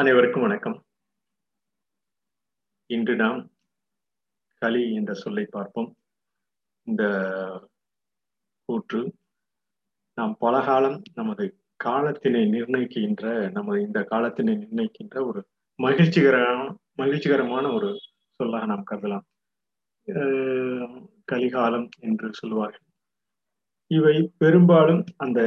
[0.00, 0.76] அனைவருக்கும் வணக்கம்.
[2.86, 3.38] இன்று நாம்
[4.62, 5.88] களி என்ற சொல்லை பார்ப்போம்.
[6.86, 7.04] இந்த
[8.64, 9.00] கூற்று
[10.14, 15.42] நாம் பலகாலம் நமது காலத்தினை நிர்ணயிக்கின்ற நமது இந்த காலத்தினை நிர்ணயிக்கின்ற ஒரு
[15.78, 17.90] மகிழ்ச்சிகரமான மகிழ்ச்சிகரமான ஒரு
[18.40, 19.26] சொல்லாக நாம் கருதலாம்.
[21.32, 22.86] கலிகாலம் என்று சொல்லுவார்கள்
[23.86, 25.40] இவை பெரும்பாலும் அந்த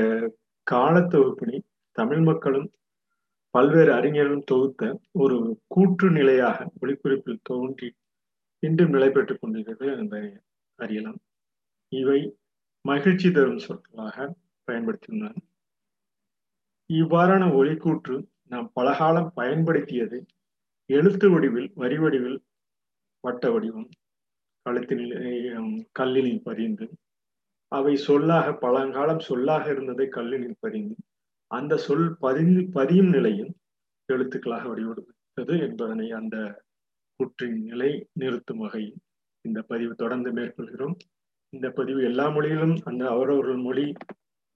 [0.72, 1.60] காலத்தொகுப்பினை
[1.92, 2.70] தமிழ் மக்களும்
[3.54, 4.84] பல்வேறு அறிஞர்களும் தொகுத்த
[5.22, 5.38] ஒரு
[5.68, 7.90] கூற்று நிலையாக ஒளிக்குறிப்பில் தோன்றி
[8.64, 10.30] இன்றும் நிலை பெற்றுக் கொண்டிருக்கிறது என்பதை
[10.80, 11.20] அறியலாம்.
[11.92, 12.20] இவை
[12.86, 14.18] மகிழ்ச்சி தரும் சொற்களாக
[14.68, 15.34] பயன்படுத்தியுள்ளன.
[16.90, 18.16] இவ்வாறான ஒளிக்கூற்று
[18.48, 20.18] நாம் பலகாலம் பயன்படுத்தியது
[20.90, 22.40] எழுத்து வடிவில் வரி வடிவில்
[23.24, 23.90] வட்ட வடிவம்
[24.66, 25.14] கழுத்தினில்
[26.00, 26.86] கல்லினில் பதிந்து
[27.72, 30.96] அவை சொல்லாக பழங்காலம் சொல்லாக இருந்ததை கல்லினில் பதிந்து
[31.58, 33.54] அந்த சொல் பதிந்து பதியும் நிலையும்
[34.14, 36.38] எழுத்துக்களாக வடிவெடுத்தது என்பதனை அந்த
[37.20, 39.00] கூற்றின் நிலை நிறுத்தும் வகையில்
[39.46, 40.96] இந்த பதிவு தொடர்ந்து மேற்கொள்கிறோம்.
[41.54, 43.86] இந்த பதிவு எல்லா மொழியிலும் அந்த அவரவர்கள் மொழி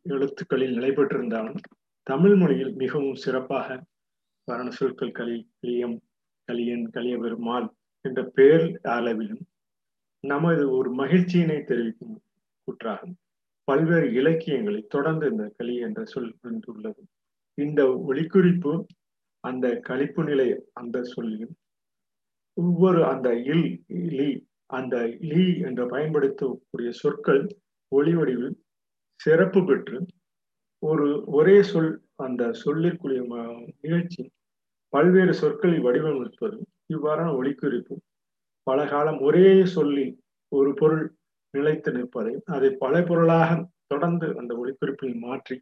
[0.05, 1.59] எழுத்துக்களில் நிலை பெற்றிருந்தாலும்
[2.07, 3.77] தமிழ் மொழியில் மிகவும் சிறப்பாக
[4.47, 5.97] வரண சொற்கள் களி களியம்
[6.47, 7.67] களியன் களியபெருமாள்
[8.05, 9.43] என்ற பெயர் அளவிலும்
[10.23, 12.17] நமது ஒரு மகிழ்ச்சியினை தெரிவிக்கும்
[12.65, 13.15] கூற்றாகும்.
[13.67, 17.03] பல்வேறு இலக்கியங்களை தொடர்ந்து இந்த களி என்ற சொல் வந்துள்ளது
[17.57, 18.73] இந்த ஒளிக்குறிப்பு
[19.43, 21.53] அந்த கழிப்பு நிலை அந்த சொல்லியும்
[22.57, 23.65] ஒவ்வொரு அந்த இல்
[24.11, 24.29] லி
[24.69, 27.41] அந்த லி என்று பயன்படுத்தக்கூடிய சொற்கள்
[27.91, 28.55] ஒளி வடிவில்
[29.19, 29.97] சிறப்பு பெற்று
[30.83, 33.21] ஒரு ஒரே சொல் அந்த சொல்லிற்குரிய
[33.81, 34.23] நிகழ்ச்சி
[34.93, 36.57] பல்வேறு சொற்களில் வடிவமைப்பது
[36.93, 37.95] இவ்வாறான ஒளிக்குறிப்பு
[38.67, 40.05] பல காலம் ஒரே சொல்லி
[40.51, 41.05] ஒரு பொருள்
[41.57, 43.49] நிலைத்து நிற்பதை அதை பல பொருளாக
[43.93, 45.55] தொடர்ந்து அந்த ஒளிக்குறிப்பில் மாற்றி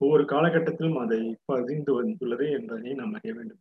[0.00, 3.60] ஒவ்வொரு காலகட்டத்திலும் அதை பதிந்து வந்துள்ளது என்பதை நாம் அறிய வேண்டும்.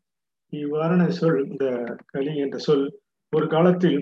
[0.54, 1.66] இவ்வாறான சொல் இந்த
[2.14, 2.86] களி என்ற சொல்
[3.34, 4.00] ஒரு காலத்தில்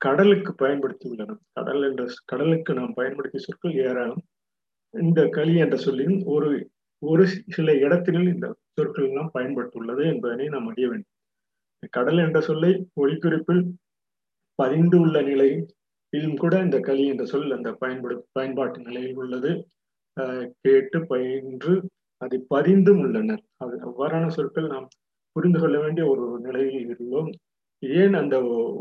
[0.00, 4.22] கடலுக்கு பயன்படுத்தி உள்ளன கடல் என்ற கடலுக்கு நாம் பயன்படுத்திய சொற்கள் ஏராளம்.
[4.94, 6.50] இந்த களி என்ற சொல்லின் ஒரு
[7.02, 7.24] ஒரு
[7.56, 8.46] சில இடத்தினில் இந்த
[8.78, 11.12] சொற்கள் எல்லாம் பயன்படுத்தியுள்ளது என்பதனை நாம் அறிய வேண்டும்.
[11.96, 12.70] கடல் என்ற சொல்லை
[13.02, 13.62] ஒளிக்குறிப்பில்
[14.58, 15.62] பதிந்து உள்ள நிலையில்
[16.12, 19.50] இதிலும் கூட இந்த களி என்ற சொல் அந்த பயன்படு பயன்பாட்டு நிலையில் உள்ளது.
[20.64, 21.74] கேட்டு பயின்று
[22.22, 23.42] அதை பதிந்தும் உள்ளனர்.
[23.62, 24.88] அது அவ்வாறான சொற்கள் நாம்
[25.36, 27.30] புரிந்து கொள்ள வேண்டிய ஒரு நிலையில் இருந்தோம்.
[27.82, 28.36] ஏன் அந்த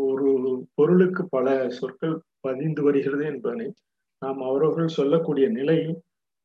[0.08, 0.30] ஒரு
[0.78, 1.48] பொருளுக்கு பல
[1.80, 2.16] சொற்கள்
[2.48, 3.68] பதிந்து வருகிறது என்பதனை
[4.22, 5.96] நாம் அவரவர்கள் சொல்லக்கூடிய நிலையில்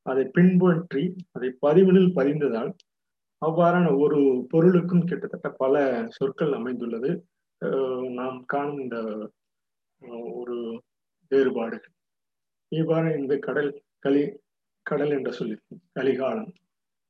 [0.07, 1.03] அதை பின்பற்றி
[1.37, 2.71] அதை பதிவினில் பதிந்ததால்
[3.43, 4.19] அவ்வாறான ஒரு
[4.53, 5.75] பொருளுக்கும் கிட்டத்தட்ட பல
[6.17, 7.11] சொற்கள் அமைந்துள்ளது.
[8.19, 8.99] நாம் காணும் இந்த
[10.41, 10.57] ஒரு
[11.31, 11.95] வேறுபாடுகள்
[12.73, 14.23] இவ்வாறு இந்த கடல் களி
[14.87, 15.57] கடல் என்ற சொல்லி
[15.95, 16.53] கலிகாலம்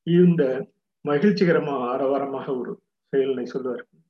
[0.07, 0.43] இந்த
[1.05, 2.73] மகிழ்ச்சிகரமாக ஆரவாரமாக ஒரு
[3.13, 4.01] செயலினை சொல்வார்கள்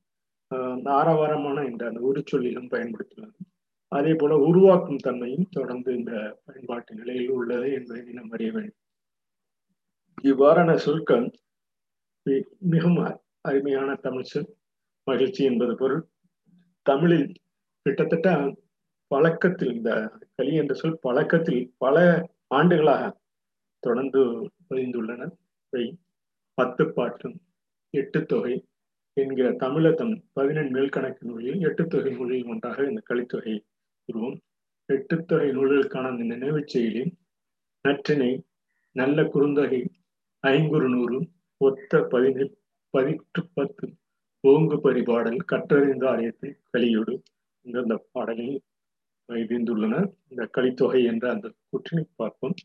[0.99, 3.35] ஆரவாரமான இந்த அந்த ஒரு சொல்லிலும் பயன்படுத்தினார்
[3.91, 6.13] அதே போல உருவாக்கும் தன்மையும் தொடர்ந்து இந்த
[6.45, 8.81] பயன்பாட்டு நிலையில் உள்ளது என்பதை நாம் அறிய வேண்டும்.
[10.23, 11.25] இவ்வாறான சொற்கள்
[12.73, 12.99] மிகவும்
[13.41, 14.49] அருமையான தமிழ் சொல்.
[15.07, 16.03] மகிழ்ச்சி என்பது பொருள்.
[16.85, 17.27] தமிழில்
[17.85, 18.29] கிட்டத்தட்ட
[19.11, 19.91] பழக்கத்தில் இந்த
[20.35, 21.97] களி என்ற சொல் பழக்கத்தில் பல
[22.47, 23.03] ஆண்டுகளாக
[23.83, 24.21] தொடர்ந்து
[24.69, 25.23] பதிந்துள்ளன
[25.73, 25.85] இவை
[26.57, 27.29] பத்து பாட்டு
[27.93, 28.55] எட்டு தொகை
[29.17, 33.55] என்கிற தமிழத்தம் பதினெண் மேல்கணக்கு நூலில் எட்டு தொகை நூலில் ஒன்றாக இந்த கலித்தொகை
[34.09, 34.37] உருவம்.
[34.89, 37.13] எட்டு தொகை நூல்களுக்கான இந்த நினைவு செயலில்
[37.85, 38.31] நற்றினை
[38.95, 39.81] நல்ல குறுந்தொகை
[40.43, 41.17] ஐங்குறு நூறு
[41.61, 42.53] ஒத்த பதினெட்
[42.93, 43.85] பதிற்று பத்து
[44.43, 47.13] ஓங்கு பரிபாடல் கற்றறிந்த ஆலயத்தில் கலியோடு
[47.65, 48.59] இந்த பாடலில்
[49.29, 49.95] வைந்துள்ளன
[50.29, 52.55] இந்த கலித்தொகை என்ற அந்த கூற்றினை பார்ப்போம்.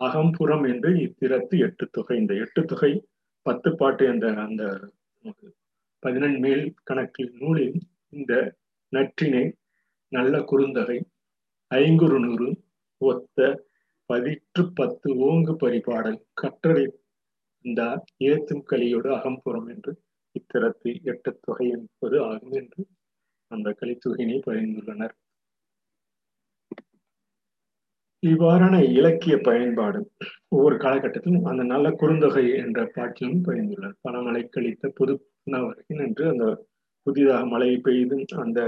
[0.00, 2.16] அகம்புறம் என்று இத்திரத்து எட்டு தொகை.
[2.16, 2.92] இந்த எட்டு தொகை
[3.46, 4.62] பத்து பாட்டு என்ற அந்த
[6.02, 8.32] பதினெண் மேல் கணக்கில் நூலில் இந்த
[8.92, 9.44] நற்றினை
[10.12, 10.98] நல்ல குறுந்தகை
[11.70, 12.48] ஐங்குறு நூறு
[13.00, 13.48] ஒத்த
[14.10, 16.86] பதிற்று பத்து ஓங்கு பரிபாடல் கற்றறி
[17.64, 17.82] இந்த
[18.24, 19.92] ஏத்தும் கலியோடு அகம்புறம் என்று
[20.34, 22.82] இத்திரத்து எட்டு தொகை என்பது ஆகும் என்று
[23.50, 25.14] அந்த கலித்தொகையினை பகிர்ந்துள்ளனர்
[28.22, 29.98] இவ்வாறான இலக்கிய பயன்பாடு
[30.48, 35.14] ஒவ்வொரு காலகட்டத்திலும் அந்த நல்ல குறுந்தொகை என்ற பாட்டிலும் பயந்துள்ளார் பல மழை கழித்த புது
[35.46, 36.46] வரைக்கும் என்று அந்த
[37.06, 38.60] புதிதாக மழை பெய்து அந்த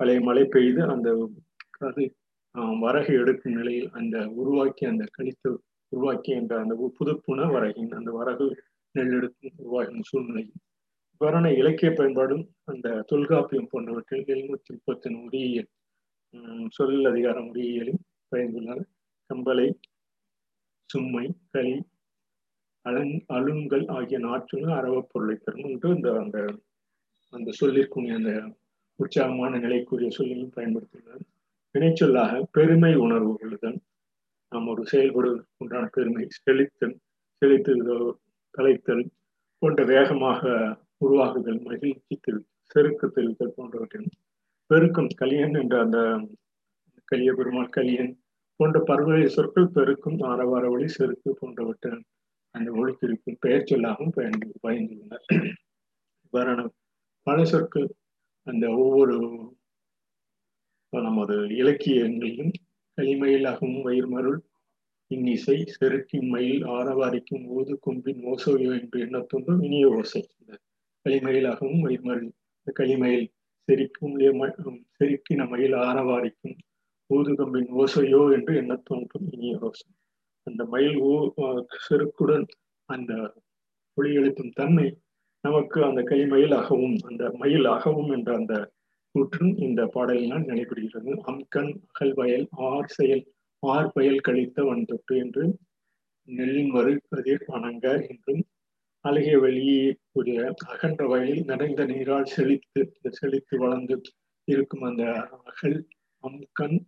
[0.00, 1.08] பழைய மழை பெய்து அந்த
[1.80, 2.02] அது
[2.80, 5.50] வரகு எடுக்கும் நிலையில் அந்த உருவாக்கி அந்த கழித்து
[5.92, 8.46] உருவாக்கி என்ற அந்த புதுப்புண வரகின் அந்த வரகு
[8.94, 10.54] நெல் எடுக்கும் உருவாகும் சூழ்நிலையில்.
[11.14, 15.70] இவ்வாறான இலக்கிய பயன்பாடும் அந்த தொல்காப்பியம் போன்றவற்றில் எழுநூத்தி முப்பத்தி உரியல்
[16.70, 17.50] சொல் அதிகாரம்
[18.32, 18.84] உரியலில் பயந்துள்ளனர்
[19.30, 19.66] கம்பளை
[20.90, 21.74] சும்மை களி
[22.86, 26.38] அலங் அலுங்கல் ஆகிய நாற்றுகளும் அரவப் பொருளை தரும் என்று இந்த அந்த
[27.32, 28.32] அந்த சொல்லிற்குரிய அந்த
[28.98, 31.22] உற்சாகமான நிலைக்குரிய சொல்லையும் பயன்படுத்தினார்
[31.74, 33.78] வினைச்சொல்லாக பெருமை உணர்வு கொள்ளுதல்
[34.52, 36.96] நாம் ஒரு செயல்படுவதற்கு உண்டான பெருமை செழித்தல்
[37.42, 37.74] செழித்து
[38.54, 39.04] தலைத்தல்
[39.62, 40.42] போன்ற வேகமாக
[40.98, 42.16] உருவாகுதல் மகிழ்ச்சி
[42.74, 44.10] செருக்கு தெளித்தல் போன்றவற்றின்
[44.70, 45.98] பெருக்கம் கலியன் என்ற அந்த
[47.08, 48.12] கலிய பெருமாள் கலியன்
[48.62, 52.02] போன்ற பருவகை சொற்கள் பெருக்கும் ஆரவார ஒளி செருக்கு போன்றவற்றின்
[52.54, 55.24] அந்த ஒழுக்கிற்கும் பெயர் சொல்லாகவும் பயந்து பயந்துள்ளனர்
[56.24, 56.66] இவ்வாறான
[57.26, 57.88] பல சொற்கள்
[58.46, 59.16] அந்த ஒவ்வொரு
[60.92, 62.52] நமது இலக்கியங்களிலும்
[62.98, 64.38] களிமயிலாகவும் வயிர்மருள்
[65.10, 70.22] இன்னிசை செருக்கின் மயில் ஆரவாரிக்கும் ஊது கொம்பின் ஓசோயோ என்று எண்ணத்தொன்று இனிய ஓசை.
[70.38, 70.52] இந்த
[71.08, 73.28] களிமயிலாகவும் வயிர்மருள் இந்த களிமயில்
[73.68, 74.16] செரிக்கும்
[74.98, 76.56] செருக்கின மயில் ஆரவாரிக்கும்
[77.12, 79.26] ஊதுகம்பின் ஓசையோ என்று என்ன தோன்றும்?
[79.34, 79.94] இனிய ரோசம்
[80.46, 81.12] அந்த மயில் ஓ
[81.84, 82.46] செருக்குடன்
[82.88, 83.12] அந்த
[83.98, 84.86] ஒளி எழுப்பும் தன்மை
[85.44, 88.54] நமக்கு அந்த களிமயில் அகவும் அந்த மயில் அகவும் என்ற அந்த
[89.14, 91.10] கூற்றும் இந்த பாடலினால் நினைப்படுகிறது.
[91.30, 93.22] அம்கண் அகல் வயல் ஆர் செயல்
[93.62, 95.44] ஆர் பயல் கழித்த வன் தொட்டு என்று
[96.28, 98.42] நெல்லின் வரு கதிர் வணங்க என்றும்
[99.04, 99.82] அழகிய வெளியே
[100.12, 102.80] உடைய அகன்ற வயலில் நிறைந்த நீரால் செழித்து
[103.12, 103.96] செழித்து வளர்ந்து
[104.48, 105.04] இருக்கும் அந்த
[105.48, 105.78] அகல்
[106.24, 106.78] அம்கண்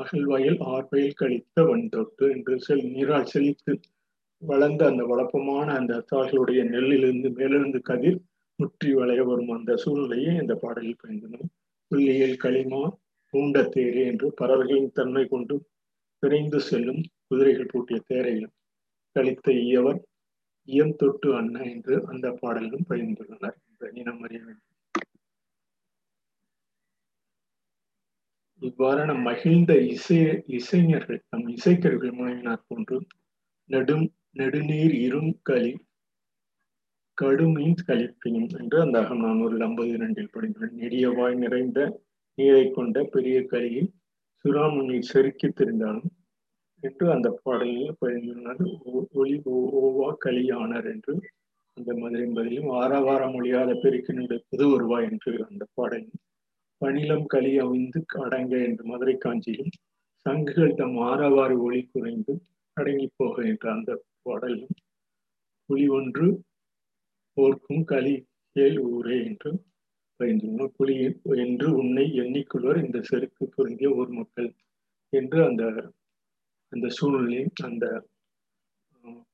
[0.00, 3.72] அகழ்வயல் ஆர்வையில் கழித்த வன்தொட்டு என்று செல் நீரால் செழித்து
[4.42, 8.20] வளர்ந்த அந்த வளப்பமான அந்த தாள்களுடைய நெல்லிலிருந்து மேலிருந்து கதிர்
[8.58, 11.46] முற்றி வளைய வரும் அந்த சூழ்நிலையை இந்த பாடலில் பயந்தனர்
[11.90, 12.82] புள்ளியல் களிமா
[13.34, 15.56] பூண்ட தேரே என்று பறவைகளின் தன்மை கொண்டு
[16.22, 18.54] விரைந்து செல்லும் குதிரைகள் பூட்டிய தேரையிலும்
[19.16, 20.00] கழித்த இயவர்
[20.68, 24.66] இயம் தொட்டு அண்ண என்று அந்த பாடலிலும் பயிர்ந்துள்ளனர் என்பதை நாம் அறிய வேண்டும்
[28.80, 30.16] இவ்வாறான மகிழ்ந்த இசை
[30.46, 32.96] இசைஞர்கள் நம் இசைக்கருவிகள் முனைவினார் போன்று
[33.70, 35.72] நெடும் நெடுநீர் இரும் களி
[37.18, 42.00] கடுமீன் கழிப்பினும் என்று அந்த அகம் நானூறு ஐம்பது இரண்டில் படிக்கிறேன் நெடியவாய் நிறைந்த
[42.38, 43.90] நீரை கொண்ட பெரிய கலியில்
[44.44, 46.10] சுறாமு செருக்கி திரிந்தாலும்
[46.82, 48.66] என்று அந்த பாடலில் பதிந்துள்ளது.
[49.12, 51.14] ஒளி ஓவா களியானர் என்று
[51.76, 56.18] அந்த மதுரை பதிலும் ஆறாவார மொழியாத பெருக்கினுடைய புது வருவா என்று அந்த பாடலில்
[56.80, 59.74] பணிலம் களி அவிந்து அடங்க என்று மதுரை காஞ்சியிலும்
[60.26, 62.32] சங்குகள் தம் ஆறாவாறு ஒளி குறைந்து
[62.76, 63.90] அடங்கி போக என்ற அந்த
[64.22, 64.76] பாடலும்
[65.70, 66.28] புலி ஒன்று
[67.36, 68.14] போர்க்கும் களி
[68.56, 69.50] ஏல் ஊரே என்று
[70.20, 70.94] பயந்துள்ளோம் புலி
[71.38, 74.50] என்று உன்னை எண்ணிக்கொள்வர் இந்த செருக்கு பொருந்திய ஊர் மக்கள்
[75.12, 75.64] என்று அந்த
[76.72, 77.86] அந்த சூழ்நிலையும் அந்த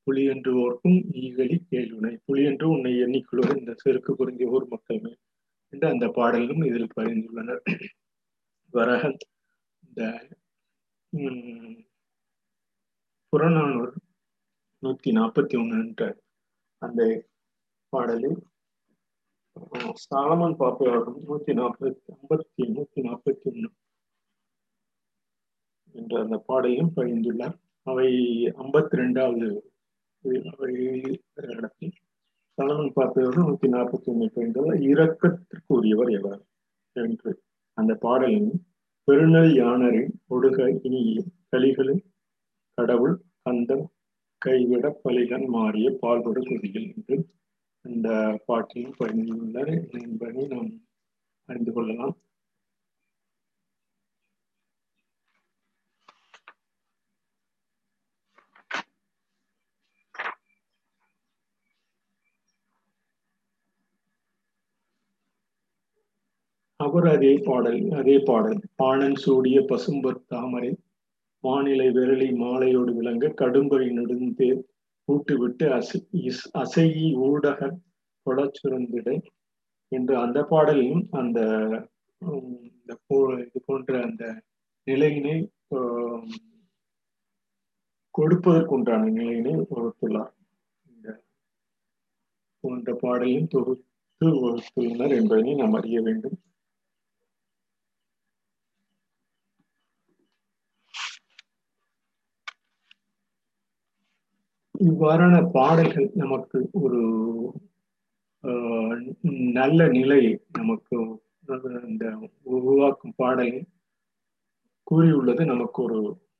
[0.07, 5.01] புலி என்று ஓர்க்கும் ஈகலி கேள்வினை புலி என்று உன்னை எண்ணிக்கொள்வர் இந்த செருக்கு பொருந்திய ஊர் மக்கள்
[5.73, 7.63] என்று அந்த பாடலும் இதில் பரிந்துள்ளனர்
[8.73, 9.03] வரக
[9.83, 10.01] இந்த
[13.33, 13.95] புறநானூர்
[14.83, 16.03] நூத்தி நாற்பத்தி ஒண்ணு என்ற
[16.81, 17.01] அந்த
[17.93, 18.39] பாடலில்
[20.03, 23.69] சாலமன் பாப்பையாகும் நூத்தி நாற்பத்தி ஐம்பத்தி நூத்தி நாற்பத்தி ஒண்ணு
[25.95, 28.09] என்ற அந்த பாடலையும் பகிர்ந்துள்ளார் அவை
[28.57, 29.47] ஐம்பத்தி ரெண்டாவது
[31.55, 31.95] இடத்தில்
[32.57, 36.41] சலமன் பார்த்தவர்கள் நூத்தி நாற்பத்தி ஒண்ணு பெண்கள் இரக்கத்திற்குரியவர் எவர்?
[36.91, 37.43] என்று.
[37.73, 38.65] அந்த பாடலின்
[39.03, 42.01] பெருநல் யானரின் ஒடுக இனிய கலிகளில்
[42.73, 43.85] கடவுள் கந்தம்
[44.37, 47.27] கைவிட பலிகன் மாறிய பால்படு குதிகள் என்று
[47.85, 50.71] அந்த பாட்டில் பகிர்ந்துள்ளார் என்பதை நாம்
[51.49, 52.15] அறிந்து கொள்ளலாம்.
[66.97, 68.61] அவர் அதே பாடல் அதே பாடல்.
[68.79, 70.69] பாணன் சூடிய பசும்பர் தாமரை
[71.43, 74.61] வானிலை விரலி மாலையோடு விளங்க கடும்பரி நெடுந்தேர்
[75.07, 75.99] கூட்டுவிட்டு அசை
[76.61, 77.69] அசையி ஊடக
[78.25, 79.05] கொடச்சுரந்திட
[79.91, 81.39] என்று அந்த பாடலையும் அந்த
[83.43, 84.23] இது போன்ற அந்த
[84.87, 85.35] நிலையினை
[88.15, 90.33] கொடுப்பதற்குண்டான நிலையினை வகுத்துள்ளார்.
[90.85, 91.07] இந்த
[92.63, 96.37] போன்ற பாடலையும் தொகுத்து வகுத்துள்ளனர் என்பதனை நாம் அறிய வேண்டும்.
[104.79, 106.99] இவ்வாறான பாடல்கள் நமக்கு ஒரு
[109.59, 110.97] நல்ல நிலையை நமக்கு
[111.87, 112.05] இந்த
[112.43, 113.65] உருவாக்கும் பாடலை
[114.83, 115.45] கூறியுள்ளது.
[115.45, 115.99] நமக்கு ஒரு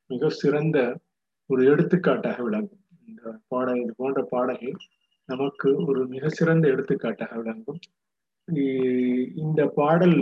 [0.10, 0.77] மிக சிறந்த
[1.50, 2.84] ஒரு எடுத்துக்காட்டாக விளங்கும்.
[3.08, 4.75] இந்த பாடல் இது போன்ற பாடல்கள்
[5.29, 7.79] நமக்கு ஒரு மிக சிறந்த எடுத்துக்காட்டாக விளங்கும்.
[9.36, 10.20] இந்த பாடல்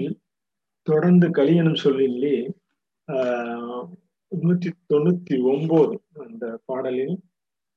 [0.88, 2.36] தொடர்ந்து கலியனும் சொல்லிலே
[3.08, 3.86] ஆஹ்
[4.32, 5.96] நூற்றி தொண்ணூத்தி ஒன்பது
[6.26, 7.16] அந்த பாடலில்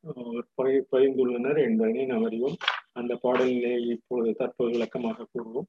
[0.04, 2.56] பகிர்ந்துள்ளனர் என்பதனை நாம் அறிவோம்.
[2.92, 5.68] அந்த பாடலிலே இப்போது தற்போது விளக்கமாக கூறுவோம்.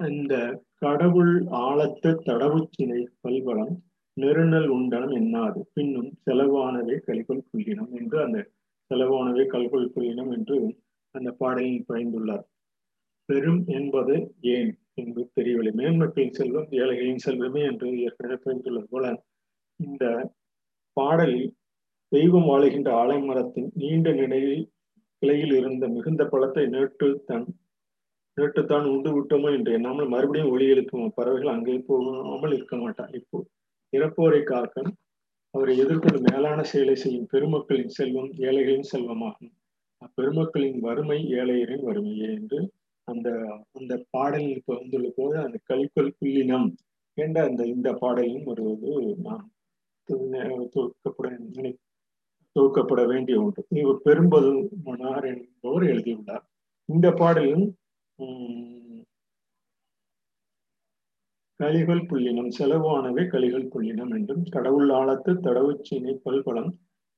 [0.00, 0.34] இந்த
[0.78, 3.74] கடவுள் ஆழத்து தடவுச்சினை பல்வளம்
[4.16, 5.60] நெருநல் உண்டனம் என்னாது?
[5.74, 8.38] பின்னும் செலவானவை கலிகொள் புள்ளினம் என்று அந்த
[8.90, 10.58] செலவானவை கல்கொள் புள்ளினம் என்று
[11.14, 12.46] அந்த பாடலில் பயந்துள்ளார்
[13.28, 14.72] பெரும் என்பது ஏன்?
[15.02, 15.72] என்று தெரியவில்லை.
[15.80, 19.06] மேன்மக்களின் செல்வம் ஏழைகளின் செல்வமே என்று ஏற்கனவே பயந்துள்ளது போல
[19.80, 20.04] இந்த
[20.96, 21.48] பாடலில்
[22.12, 24.62] தெய்வம் வாழுகின்ற ஆலைமரத்தின் நீண்ட நிலையில்
[25.22, 27.46] கிளையில் இருந்த மிகுந்த பழத்தை நேற்று தன்
[28.36, 33.38] நேற்றுத்தான் உண்டு விட்டோமோ என்று எண்ணாமல் மறுபடியும் ஒளி எழுப்பும் பறவைகள் அங்கே போகாமல் இருக்க மாட்டான் இப்போ
[33.92, 34.90] இறப்போரை காக்கன்
[35.54, 39.52] அவரை எதிர்கொண்டு மேலான செயலை செய்யும் பெருமக்களின் செல்வம் ஏழைகளின் செல்வமாகும்.
[40.02, 42.60] அப்பெருமக்களின் வறுமை ஏழையரின் வறுமையே என்று
[43.12, 43.28] அந்த
[43.78, 46.68] அந்த பாடலில் வந்துள்ள போது அந்த கல்கொல் புள்ளினம்
[47.18, 48.92] என்ற அந்த இந்த பாடலும் வருவது
[49.26, 49.46] நாம்
[50.74, 51.72] தொகுக்கப்பட நினை
[52.56, 54.50] தொகுக்கப்பட வேண்டிய ஒன்று இவர் பெரும்பது
[55.32, 56.44] என்பவர் எழுதியுள்ளார்.
[56.88, 57.66] இந்த பாடலும்
[61.60, 66.70] கலிகள் புள்ளினம் செலவானவை கலிகள் புள்ளினம் என்றும் கடவுள் ஆழத்து தடவுச்சீனை பல்பலம்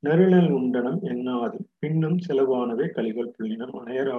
[0.02, 4.12] நெருநல் உண்டனம் எண்ணாது பின்னும் செலவானவை கலிகள் புள்ளினம் அணையர்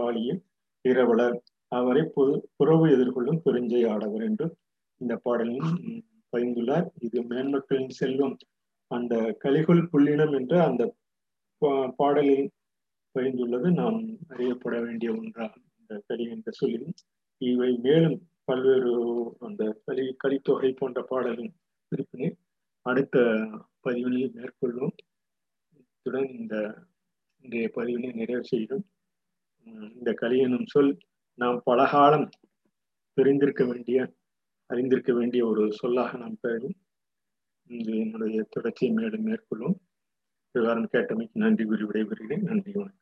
[0.86, 1.38] இரவலர்.
[1.72, 4.48] அவரை பொது புறவு எதிர்கொள்ளும் பெருஞ்சை ஆடவர் என்று
[5.02, 5.70] இந்த பாடலில்
[6.34, 8.36] பயந்துள்ளார் இது மேன்மக்களின் செல்வம்.
[8.92, 10.84] அந்த கலிகுல் புள்ளினம் என்ற அந்த
[12.00, 12.48] பாடலில்
[13.16, 14.00] பயந்துள்ளது நாம்
[14.34, 16.94] அறியப்பட வேண்டிய ஒன்றாகும் இந்த கலி என்ற சொல்லில்.
[17.42, 18.18] இவை மேலும்
[18.50, 18.94] பல்வேறு
[19.48, 21.52] அந்த கலி கலித்தொகை போன்ற பாடலும்
[21.92, 22.30] இருப்பினை
[22.86, 23.18] அடுத்த
[23.84, 24.96] பதிவினை மேற்கொள்வோம்.
[25.82, 26.56] இத்துடன் இந்த
[27.46, 28.84] இன்றைய பதிவினை நிறைவு செய்யும்
[29.98, 30.94] இந்த கலி எனும் சொல்
[31.34, 32.30] நாம் பலகாலம்
[33.14, 34.14] தெரிந்திருக்க வேண்டிய
[34.66, 36.76] அறிந்திருக்க வேண்டிய ஒரு சொல்லாக நாம் பெறும்
[37.68, 39.82] இது என்னுடைய தொடர்ச்சியை மேலும் மேற்கொள்ளும்
[40.52, 42.42] விவரம் கேட்டமைக்கு நன்றி கூறி விடைபெறுகிறேன்.
[42.42, 43.01] நன்றி வணக்கம்.